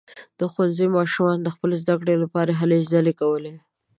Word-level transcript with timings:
د 0.39 0.41
ښوونځي 0.51 0.87
ماشومانو 0.97 1.41
د 1.45 1.49
خپلو 1.55 1.73
زده 1.81 1.93
کړو 1.99 2.15
لپاره 2.23 2.51
هلې 2.59 2.87
ځلې 2.91 3.13
کولې. 3.21 3.53